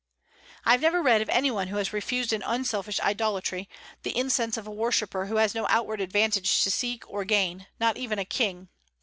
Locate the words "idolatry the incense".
3.01-4.57